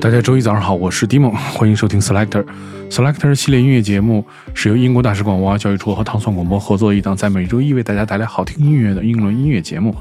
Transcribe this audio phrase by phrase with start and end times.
[0.00, 2.44] 大家周一早上好，我是 Dimon，，欢迎收听 Selector。
[2.88, 4.24] Selector 系列音乐节目
[4.54, 9.92] 是由英国大使馆文化教育处和糖蒜广播合作一档，在每周一为大家带来好听音乐的英伦音乐节目。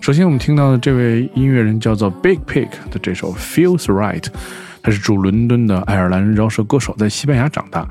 [0.00, 4.24] 首先我们听到的这位音乐人叫做 Big Pig 的这首 Feels Right，
[4.82, 7.86] 他是驻伦敦的爱尔兰饶舌歌手，在西班牙长大。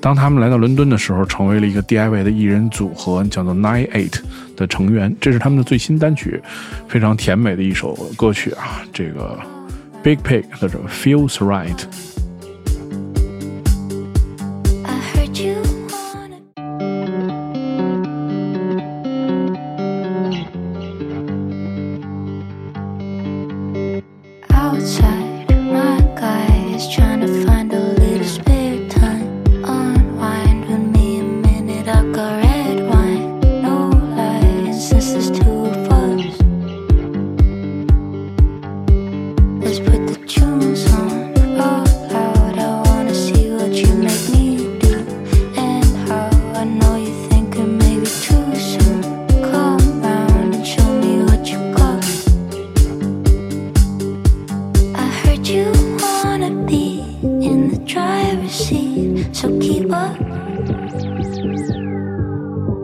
[0.00, 4.18] 当他们来到伦敦的时候，成为了一个 DIY 的艺人组合，叫做 Nine Eight
[4.56, 5.14] 的成员。
[5.20, 6.42] 这是他们的最新单曲，
[6.88, 8.82] 非常甜美的一首歌曲啊！
[8.92, 9.38] 这个
[10.02, 12.09] Biig Piig 的这 Feels Right。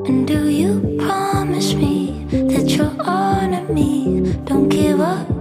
[0.07, 4.21] And do you promise me that you'll honor me?
[4.45, 5.36] Don't give up.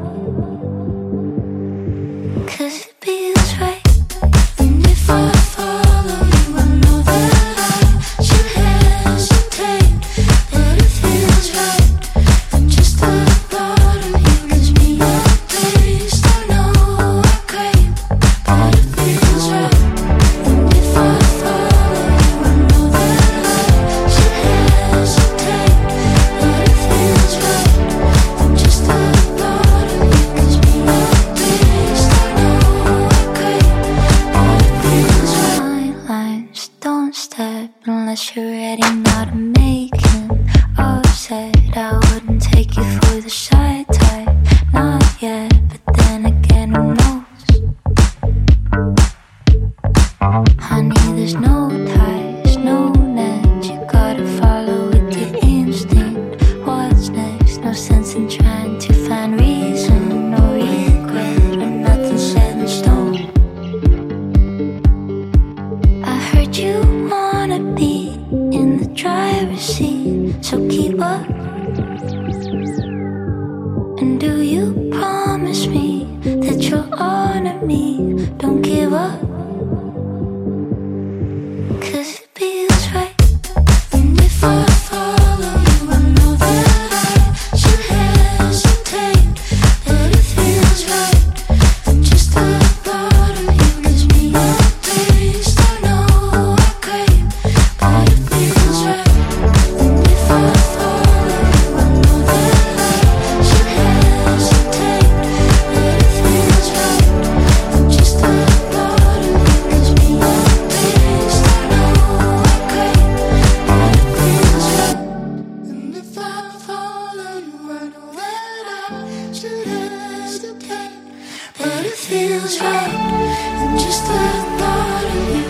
[38.16, 40.48] that you're ready, not making.
[40.78, 41.02] Oh,
[41.76, 43.55] I wouldn't take you for the shot.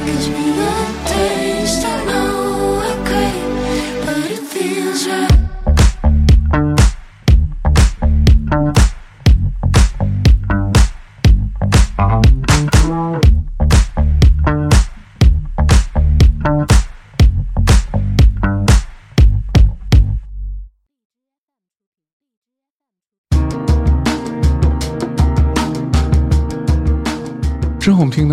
[0.06, 0.45] Cause you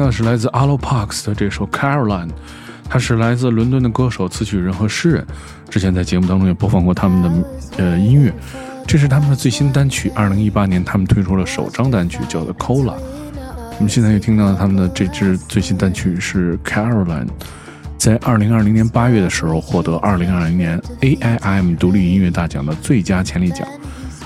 [0.02, 2.28] 到的是来自 Alo Parks 的这首 Caroline，
[2.88, 5.24] 他是来自伦敦的歌手、词曲人和诗人。
[5.70, 8.34] 之前在节目当中也播放过他们的呃音乐，
[8.84, 10.10] 这是他们的最新单曲。
[10.16, 12.94] 二零一八年他们推出了首张单曲，叫做 Cola。
[12.94, 17.28] 我们现在也听到他们的这支最新单曲是 Caroline，
[17.96, 23.68] 在二零二零年八月的时候获得二零二零年 AIM 独立音乐大奖的最佳潜力奖。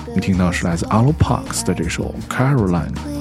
[0.07, 3.16] 我们听到是来自 Alo Parks 的这首 Caroline。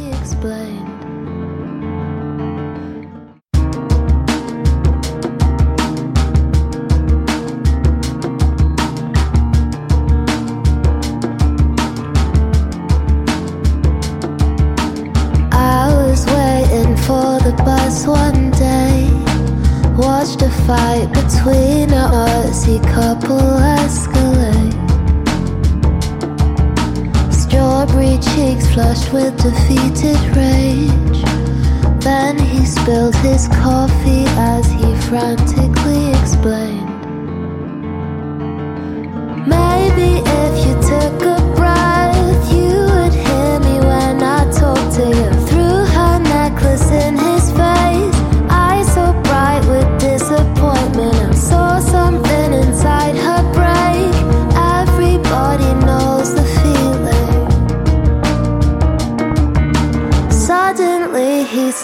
[29.66, 31.22] Defeated rage.
[32.02, 36.86] Then he spilled his coffee as he frantically explained.
[39.46, 41.95] Maybe if you took a breath,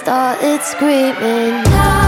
[0.02, 2.01] started screaming.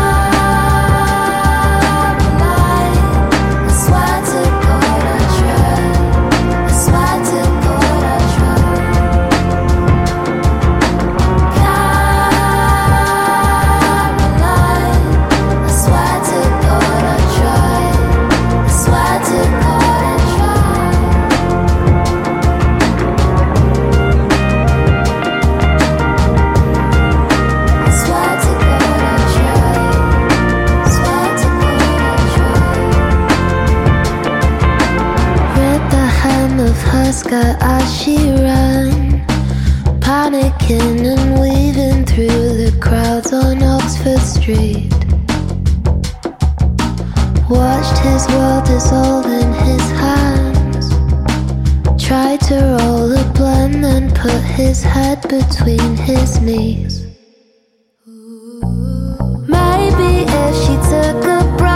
[52.35, 57.07] Tried to roll a blunt, and put his head between his knees.
[59.47, 61.74] Maybe if she took a breath,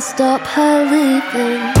[0.00, 1.77] stop her leaving.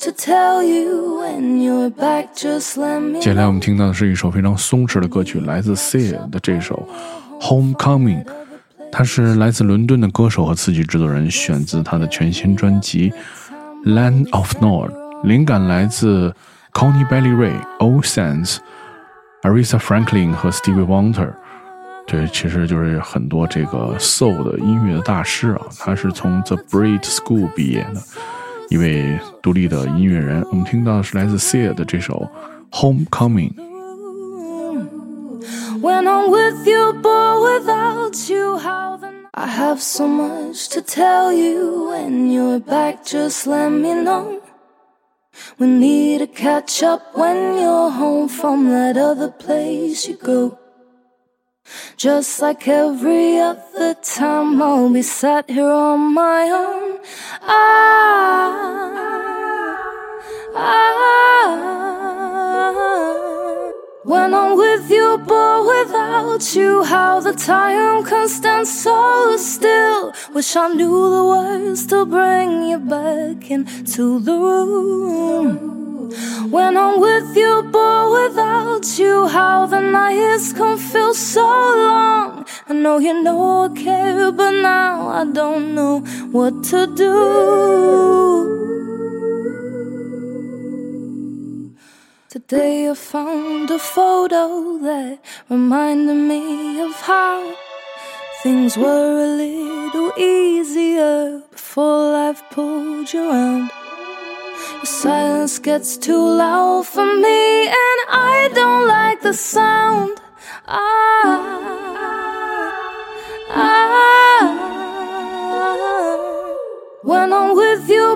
[0.00, 0.12] 接
[3.20, 6.88] 下来我们听到的是一首非常松弛的歌曲，来自 Sia 的这首
[7.42, 8.24] 《Homecoming》，
[8.92, 13.12] 他是来自伦敦的歌手和词曲制作人，选自他的全新专辑
[13.92, 14.90] 《Land of Nod》，
[15.24, 16.32] 灵感来自
[16.72, 18.58] Connie Bailey Ray、o Sands、
[19.42, 21.32] Aretha Franklin 和 Stevie Wonder。
[22.06, 28.00] 对，其实就是很多这个 soul 的音乐的大师啊，他是从 The Brit School 毕业的
[28.68, 30.42] 一位独立的音乐人。
[30.50, 32.28] 我们听到是来自 Thea 的这首
[32.78, 33.54] 《Homecoming》。
[35.80, 41.90] When I'm with you, boy, without you, how the I have so much to tell you.
[41.92, 44.40] When you're back, just let me know.
[45.58, 50.58] We need to catch up when you're home from that other place you go.
[51.96, 56.87] Just like every other time, I'll be sat here on my own.
[57.42, 57.54] I,
[60.54, 60.82] I,
[64.04, 70.12] when I'm with you, but without you, how the time can stand so still.
[70.34, 75.78] Wish I knew the words to bring you back into the room.
[76.50, 82.27] When I'm with you, but without you, how the nights can feel so long.
[82.68, 86.00] I know you know I care, but now I don't know
[86.32, 87.14] what to do.
[92.28, 97.54] Today I found a photo that reminded me of how
[98.42, 103.70] things were a little easier before life pulled you around.
[104.80, 110.20] The silence gets too loud for me, and I don't like the sound.
[110.66, 111.77] Ah,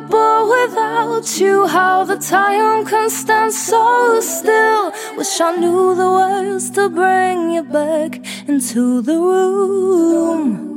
[0.01, 4.93] you, without you, how the time can stand so still.
[5.17, 10.73] Wish I knew the words to bring you back into the room.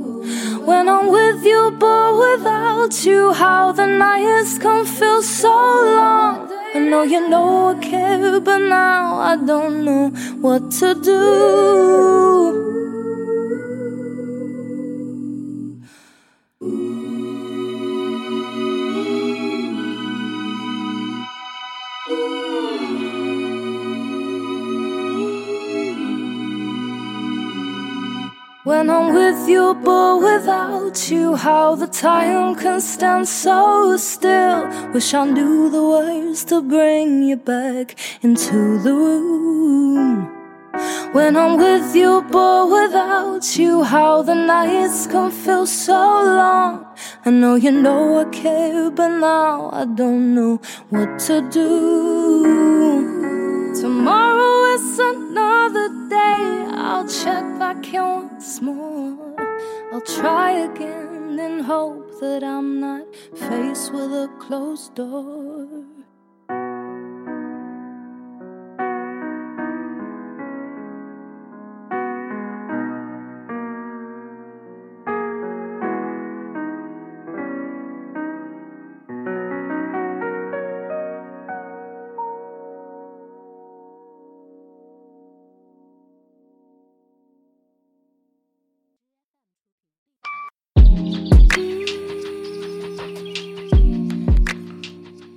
[0.66, 6.52] When I'm with you, but without you, how the nights can feel so long.
[6.74, 10.10] I know you know I care, but now I don't know
[10.42, 12.75] what to do.
[28.66, 34.68] When I'm with you, but without you, how the time can stand so still.
[34.92, 40.32] Wish I knew the words to bring you back into the room.
[41.14, 46.88] When I'm with you, but without you, how the nights can feel so long.
[47.24, 52.15] I know you know I care, but now I don't know what to do.
[57.06, 59.36] I'll check back in once more.
[59.94, 65.95] I'll try again and hope that I'm not faced with a closed door.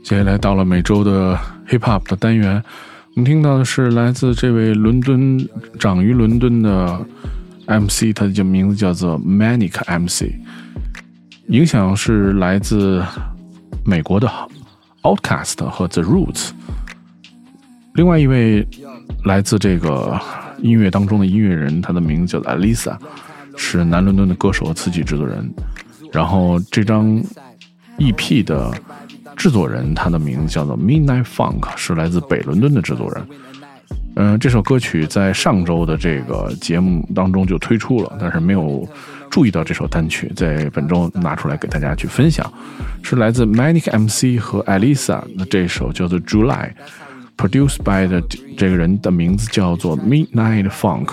[0.09, 1.39] 接下来到了每周的
[1.69, 2.65] hip hop 的单元，
[3.15, 5.47] 我们听到的是来自这位伦敦
[5.79, 6.99] 长于伦敦的
[7.67, 10.33] MC，他的名字叫做 Manic MC，
[11.49, 13.05] 影响是来自
[13.85, 14.27] 美国的
[15.03, 16.53] Outcast 和 The Roots。
[17.93, 18.67] 另外一位
[19.27, 20.19] 来自这个
[20.63, 22.97] 音乐当中的音乐人，他的名字叫 Alisa，
[23.59, 25.53] 是南伦敦的歌手和词曲制作人。
[26.11, 27.23] 然后这张
[27.99, 28.73] EP 的
[29.39, 33.25] 制作人，他的名字叫做 Midnight Funk，是来自北伦敦的制作人。
[34.17, 38.87] 嗯、这首歌曲在上周的这个节目当中就推出了，但是没有
[39.31, 42.53] 注意到这首单曲，在本周拿出来给大家去分享，
[43.01, 48.21] 是来自 Manic MC 和 Alisa 的这首叫做 July，produced by 的
[48.57, 51.11] 这个人的名字叫做 Midnight Funk。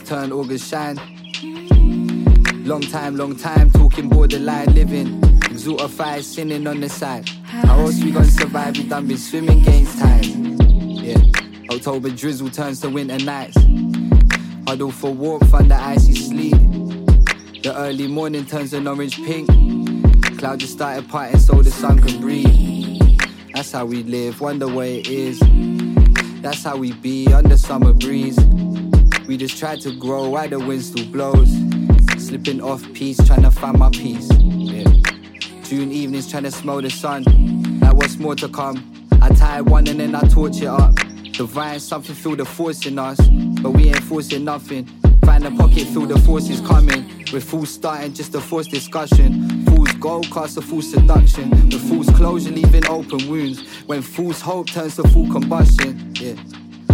[0.00, 0.96] Turn August shine.
[2.64, 5.20] Long time, long time, talking borderline living.
[5.20, 7.28] Exotified, sinning on the side.
[7.44, 8.76] How else we gonna survive?
[8.76, 10.56] We done been swimming against time.
[10.88, 11.20] Yeah,
[11.70, 13.56] October drizzle turns to winter nights.
[14.66, 16.56] Huddle for warmth under icy sleet.
[17.62, 19.48] The early morning turns an orange pink.
[20.38, 23.18] Cloud just started parting so the sun can breathe.
[23.54, 25.38] That's how we live, wonder where it is.
[26.42, 28.38] That's how we be under summer breeze.
[29.26, 31.50] We just try to grow while the wind still blows.
[32.18, 34.28] Slipping off peace, trying to find my peace.
[34.38, 34.84] Yeah.
[35.62, 37.24] June evenings trying to smell the sun.
[37.80, 39.08] Like what's more to come?
[39.22, 40.94] I tie one and then I torch it up.
[41.32, 43.18] Divine something feel the force in us,
[43.62, 44.84] but we ain't forcing nothing.
[45.24, 47.24] Find a pocket, feel the force is coming.
[47.32, 49.64] We're full starting just a force discussion.
[49.64, 51.50] Fools go cast a full seduction.
[51.70, 53.66] The fool's closure leaving open wounds.
[53.86, 56.12] When fool's hope turns to full combustion.
[56.14, 56.34] Yeah.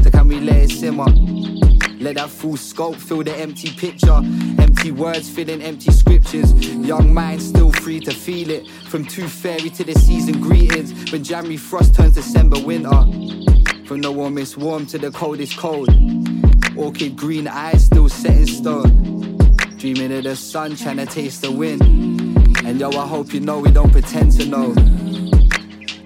[0.02, 1.59] So can we let it simmer?
[2.00, 4.16] Let that full scope fill the empty picture.
[4.58, 6.50] Empty words filling empty scriptures.
[6.64, 8.66] Young minds still free to feel it.
[8.88, 11.12] From tooth fairy to the season greetings.
[11.12, 12.88] When January frost turns December winter.
[13.84, 15.90] From the warmest warm to the coldest cold.
[16.74, 19.36] Orchid green eyes still set in stone.
[19.76, 21.82] Dreaming of the sun, trying to taste the wind.
[22.64, 24.74] And yo, I hope you know we don't pretend to know.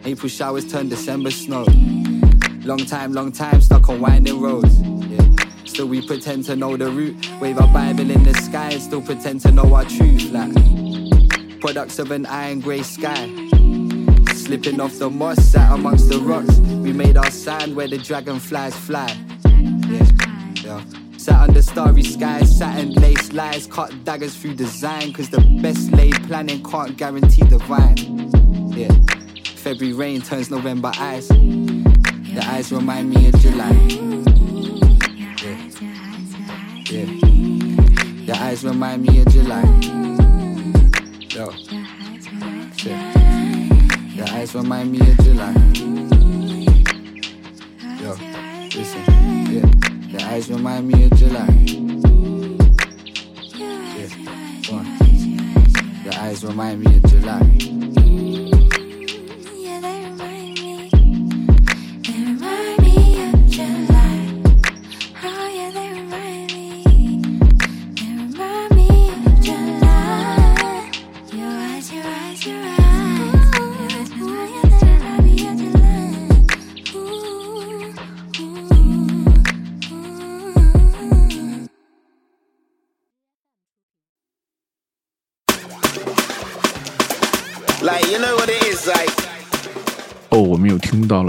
[0.05, 1.65] April showers turn December snow.
[2.65, 4.94] Long time, long time stuck on winding roads.
[5.75, 7.29] Still we pretend to know the route.
[7.41, 10.31] Wave our Bible in the sky and still pretend to know our truth.
[10.31, 10.55] Like
[11.61, 13.27] products of an iron grey sky.
[14.35, 16.59] Slipping off the moss, sat amongst the rocks.
[16.59, 19.19] We made our sign where the dragonflies fly.
[19.89, 20.07] Yeah,
[20.63, 20.85] yeah.
[21.17, 25.13] Sat under starry skies, satin lace lies, cut daggers through design.
[25.13, 28.31] Cause the best laid planning can't guarantee the vine.
[28.71, 28.93] Yeah.
[29.57, 31.27] February rain turns November ice.
[31.27, 34.14] The eyes remind me of July.
[36.95, 37.07] Yeah.
[38.25, 39.65] The eyes remind me of July.
[41.35, 41.51] Yo.
[42.85, 43.13] Yeah.
[44.15, 45.55] The eyes remind me of July.
[48.01, 48.11] Yo.
[48.79, 49.03] Listen.
[49.51, 49.67] Yeah.
[50.13, 51.49] The eyes remind me of July.
[53.99, 54.77] Yeah.
[54.77, 54.87] On.
[56.21, 58.54] Eyes remind me of July.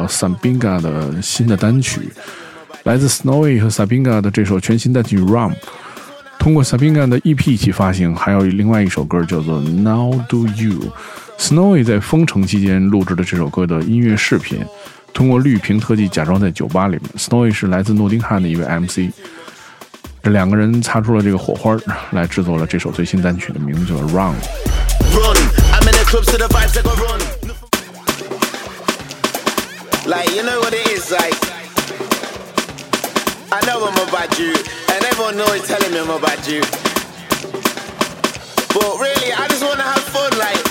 [0.07, 2.09] Sabina 的新的单曲，
[2.83, 5.51] 来自 Snowy 和 Sabina 的这首全新单曲《Rum》，
[6.39, 10.73] 通过 Sabina 的 EP 一起发行，还有另外一首歌叫做《Now Do You》。
[11.37, 14.63] Snowy 在封城期间录制的这首歌的音乐视频，
[15.13, 17.03] 通过绿屏特技假装在酒吧里面。
[17.17, 19.11] Snowy 是来自诺丁汉的一位 MC，
[20.23, 21.77] 这两个人擦出了这个火花，
[22.11, 24.33] 来制作了这首最新单曲的名字叫做《Rum》。
[25.15, 25.35] Run.
[30.05, 31.33] Like, you know what it is, like.
[33.51, 34.53] I know I'm a bad Jew,
[34.93, 36.61] and everyone always telling me I'm a bad Jew.
[38.69, 40.61] But really, I just wanna have fun, like.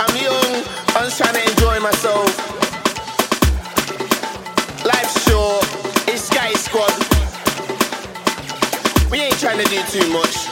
[0.00, 0.64] I'm young,
[0.96, 2.32] I'm just trying to enjoy myself.
[4.88, 5.68] Life's short,
[6.08, 6.96] it's Sky Squad.
[9.12, 10.48] We ain't trying to do too much.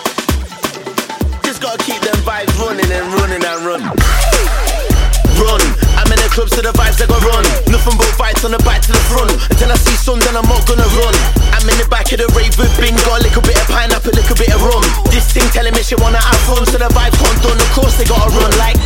[1.40, 3.88] Just gotta keep them vibes running and running and running.
[5.40, 5.85] Run, in
[6.26, 7.44] the club so the vibes they go run.
[7.70, 9.30] Nothing but vibes on the back to the front.
[9.46, 11.14] Until I see sun, then I'm not gonna run.
[11.54, 14.18] I'm in the back of the rave with bingo, a little bit of pineapple, a
[14.18, 14.82] little bit of rum.
[15.14, 17.58] This thing telling me she wanna have fun, so the vibes can't done.
[17.58, 18.78] Of course they gotta run like.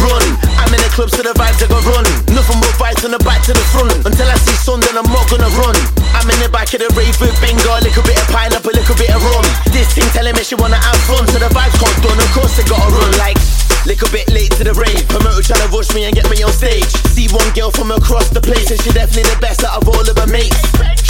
[0.00, 0.24] Run,
[0.56, 2.06] I'm in the club so the vibes they go run.
[2.32, 3.92] Nothing but vibes on the back to the front.
[4.02, 5.76] Until I see sun, then I'm not gonna run.
[6.16, 8.76] I'm in the back of the rave with bingo, a little bit of pineapple, a
[8.80, 9.46] little bit of rum.
[9.70, 12.18] This thing telling me she wanna have fun, so the vibes can't done.
[12.18, 13.59] Of course they gotta run like.
[13.88, 16.52] Little bit late to the rave, promoter trying to rush me and get me on
[16.52, 16.84] stage.
[17.16, 20.04] See one girl from across the place, and she definitely the best out of all
[20.04, 20.60] of her mates.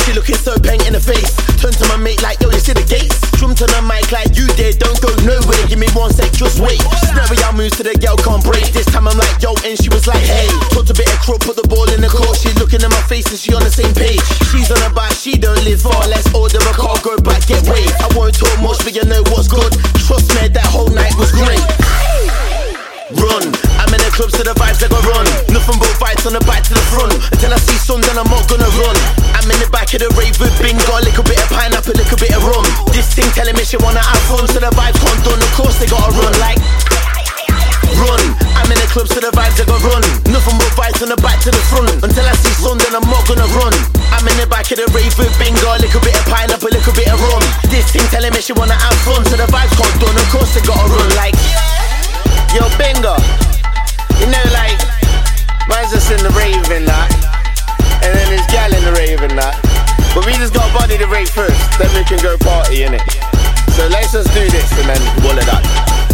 [0.07, 1.35] She looking so bang in the face.
[1.59, 3.19] Turn to my mate like, yo, you see the gates?
[3.37, 5.61] Drum to the mic like you did, don't go nowhere.
[5.67, 6.81] Give me one sec, just wait.
[7.11, 8.71] Snurry, I moves to the girl, can't break.
[8.71, 10.49] This time I'm like, yo, and she was like, hey.
[10.71, 12.39] Talked a bit of crook, put the ball in the court.
[12.39, 14.23] She's looking at my face and she on the same page.
[14.51, 16.01] She's on a bike, she don't live far.
[16.09, 17.95] Let's order a car, go back, get waved.
[17.99, 19.75] I won't talk much, but you know what's good.
[20.07, 21.63] Trust me, that whole night was great.
[24.21, 25.25] Run, I'm the vibes they go run.
[25.49, 27.17] Nothing but vibes on the back to the front.
[27.33, 28.93] Until I see sun, then I'm not gonna run.
[29.33, 32.05] I'm in the back of the rave with bingo, a little bit of pineapple, a
[32.05, 32.69] little bit of rum.
[32.93, 35.41] This thing telling me she wanna have fun, so the vibes can't done.
[35.41, 36.61] Of course they gotta run like.
[37.97, 38.21] Run,
[38.61, 40.05] I'm in the club so the vibes they go run.
[40.29, 41.89] Nothing but vibes on the back to the front.
[42.05, 43.73] Until I see sun, then I'm not gonna run.
[44.13, 46.77] I'm in the back of the rave with bingo, a little bit of pineapple, a
[46.77, 47.45] little bit of rum.
[47.73, 50.13] This thing telling me she wanna have fun, so the vibes can't done.
[50.13, 51.41] Of course they gotta run like.
[52.53, 53.17] Yo, bingo.
[54.21, 54.77] You know, like,
[55.67, 57.09] mine's just in the rave and that.
[58.05, 59.57] And then there's gal in the rave and that.
[60.15, 63.05] But we just got to body the rave first, then we can go party, innit?
[63.73, 66.10] So let's just do this and then wall it up.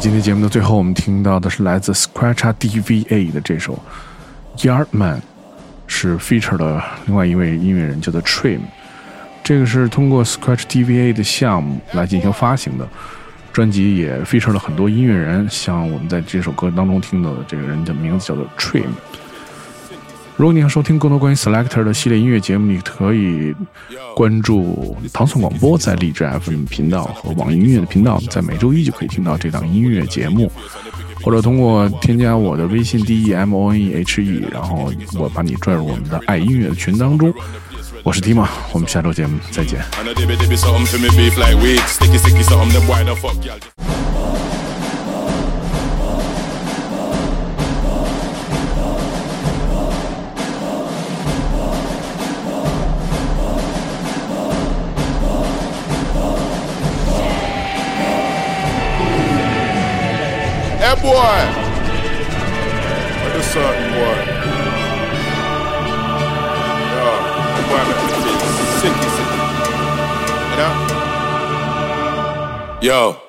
[0.00, 3.76] 今天节目的最后，我们听到的是来自 Scratch DVA 的这首
[4.62, 5.16] 《Yardman》，
[5.88, 8.60] 是 feature 的另外一位音乐人叫做 Trim。
[9.42, 12.88] 这个是通过 Scratch DVA 的项目来进行发行的。
[13.52, 18.90] 专辑也 feature 了很多音乐人，像我们在这首歌当中听到的这个人的名字叫做 Trim。
[20.38, 23.52] 如果你想收听更多关于 Selector 的系列音乐节目，你可以
[24.14, 30.48] 关注糖蒜广播在荔枝 FM 频道和网易音乐的频道，在每周一就可以听到这档音乐节目，
[31.24, 37.34] 或者通过添加我的微信 D E M O N E H E，然后我把你拽入我们的爱音乐的群当中。
[38.04, 39.80] 我是 Tima，我们下周节目再见。
[72.88, 73.27] Yo.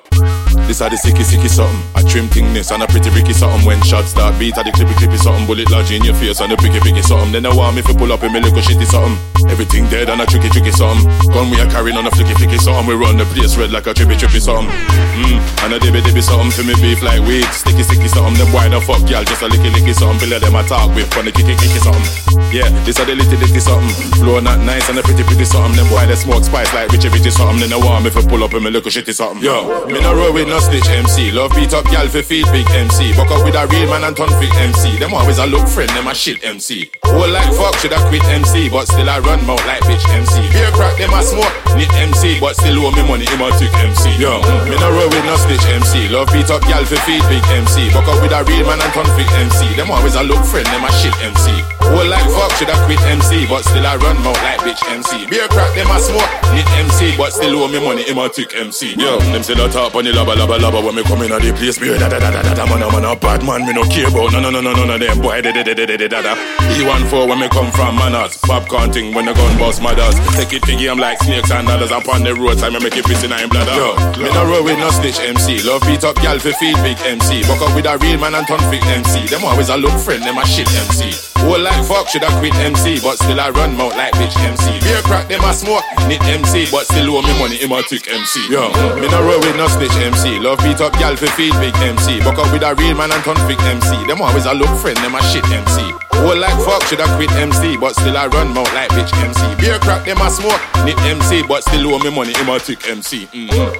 [0.70, 1.82] This are the sicky sicky something.
[1.98, 3.66] I trim thing this and a pretty ricky something.
[3.66, 5.42] When shots start beat at the clippy clippy something.
[5.42, 7.34] Bullet lodge in your face and the picky picky something.
[7.34, 9.18] Then I want me to pull up in me little shitty something.
[9.50, 11.10] Everything dead and a tricky tricky something.
[11.34, 12.86] Gun we are carrying on a flicky flicky something.
[12.86, 14.70] We run the place red like a trippy trippy something.
[14.70, 15.42] Mm.
[15.66, 17.50] And a dibby dibby something for me beef like weed.
[17.50, 18.38] Sticky sticky something.
[18.38, 20.22] Them why the fuck y'all just a licky licky something.
[20.22, 22.06] Below them a talk with funny kicky kicky something.
[22.54, 23.90] Yeah, this are the litty litty something.
[24.22, 25.74] Flow not nice and a pretty pretty something.
[25.74, 27.58] Them boy they smoke spice like richy richy something.
[27.58, 29.42] Then they want me to pull up in me little shitty something.
[29.42, 31.32] Yo, me no roll with no snitch MC.
[31.32, 33.12] Love beat up y'all for feel big MC.
[33.16, 34.98] Buck up with a real man and turn fit MC.
[34.98, 36.90] Them always a look friend, them a shit MC.
[37.04, 40.44] Whole like fuck should I quit MC, but still I run mouth like bitch MC.
[40.52, 43.72] Beer crack them a smoke, need MC, but still owe me money, him a tick
[43.80, 44.12] MC.
[44.20, 46.08] Yo, me no roll with no snitch MC.
[46.12, 47.90] Love beat up y'all for feel big MC.
[47.90, 49.66] Buck up with a real man and turn fit MC.
[49.74, 51.79] Them always a look friend, them a shit MC.
[51.90, 53.46] All like fuck, should I quit MC?
[53.50, 55.26] But still I run mouth like bitch MC.
[55.26, 57.16] Beer crack, them I smoke, need MC.
[57.18, 58.94] But still owe me money, him a tick MC.
[58.94, 61.42] Yo, them still a top on the labba labba labba when me come in at
[61.42, 61.78] the place.
[61.78, 64.06] Beer da da da da da da man, man a bad man, me no care
[64.06, 66.32] about none no no no no them boy da da da da da da da.
[66.78, 70.14] E14 when me come from manners, pop counting when the gun boss mothers.
[70.38, 71.90] Take it to game like snakes and others.
[71.90, 73.74] I'm on the road, time me make it piss in nine bladder.
[73.74, 75.62] Yo, me no roll with no stitch MC.
[75.66, 77.42] Love beat up gal for feed big MC.
[77.50, 79.26] Buck up with a real man and turn fit MC.
[79.26, 81.29] Them always a look friend, them a shit MC.
[81.50, 84.78] Whole like fuck should I quit MC, but still I run mouth like bitch MC.
[84.86, 88.06] Beer crack them I smoke, need MC, but still owe me money, him a tick
[88.06, 88.38] MC.
[88.46, 90.38] Yo, me no roll with no snitch MC.
[90.38, 92.22] Love beat up y'all for feel big MC.
[92.22, 93.98] Buck up with a real man and fake MC.
[94.06, 95.82] Them always a look friend, them a shit MC.
[96.22, 99.42] Whole like fuck should I quit MC, but still I run mouth like bitch MC.
[99.58, 102.86] Beer crack them I smoke, need MC, but still owe me money, him a tick
[102.86, 103.26] MC.
[103.26, 103.74] Mm-hmm.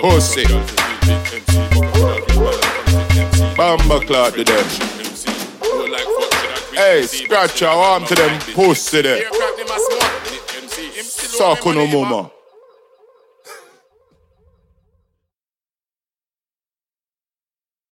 [0.00, 0.48] Pussy.
[3.60, 4.93] Bamba clock to them.
[6.74, 9.30] Hey, scratch your arm to them pussy there.
[11.02, 12.30] Suck on no mama.